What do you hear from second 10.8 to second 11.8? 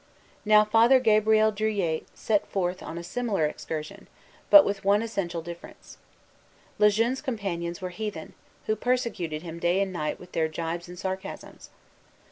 and sarcasms.